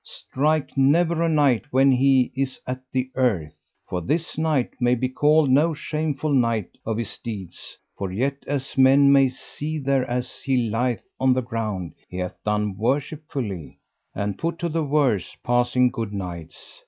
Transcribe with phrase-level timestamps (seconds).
[0.03, 5.07] strike never a knight when he is at the earth, for this knight may be
[5.07, 10.57] called no shameful knight of his deeds, for yet as men may see thereas he
[10.71, 13.77] lieth on the ground he hath done worshipfully,
[14.15, 16.79] and put to the worse passing good knights.